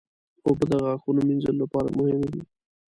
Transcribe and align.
اوبه 0.45 0.65
د 0.71 0.73
غاښونو 0.83 1.19
مینځلو 1.27 1.59
لپاره 1.63 1.95
مهمې 1.97 2.27
دي. 2.33 2.41